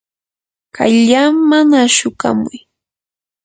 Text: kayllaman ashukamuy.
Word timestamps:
kayllaman 0.75 1.69
ashukamuy. 1.83 2.59